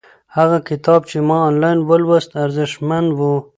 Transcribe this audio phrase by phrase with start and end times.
[0.37, 3.19] هغه کتاب چې ما آنلاین ولوست ارزښتمن و.